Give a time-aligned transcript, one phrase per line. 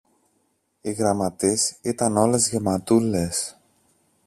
[0.81, 3.57] οι γραμματείς ήταν όλες γεματούλες